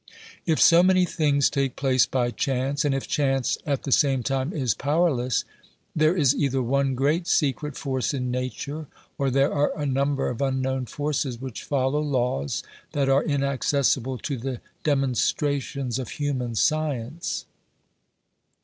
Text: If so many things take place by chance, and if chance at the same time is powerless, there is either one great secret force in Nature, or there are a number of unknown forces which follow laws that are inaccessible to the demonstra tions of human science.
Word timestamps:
If 0.47 0.59
so 0.59 0.81
many 0.81 1.05
things 1.05 1.47
take 1.47 1.75
place 1.75 2.07
by 2.07 2.31
chance, 2.31 2.83
and 2.83 2.95
if 2.95 3.07
chance 3.07 3.59
at 3.67 3.83
the 3.83 3.91
same 3.91 4.23
time 4.23 4.51
is 4.51 4.73
powerless, 4.73 5.45
there 5.95 6.17
is 6.17 6.33
either 6.35 6.59
one 6.63 6.95
great 6.95 7.27
secret 7.27 7.77
force 7.77 8.11
in 8.11 8.31
Nature, 8.31 8.87
or 9.19 9.29
there 9.29 9.53
are 9.53 9.71
a 9.77 9.85
number 9.85 10.27
of 10.27 10.41
unknown 10.41 10.87
forces 10.87 11.39
which 11.39 11.61
follow 11.61 12.01
laws 12.01 12.63
that 12.93 13.09
are 13.09 13.21
inaccessible 13.23 14.17
to 14.17 14.37
the 14.37 14.59
demonstra 14.83 15.61
tions 15.61 15.99
of 15.99 16.09
human 16.09 16.55
science. 16.55 17.45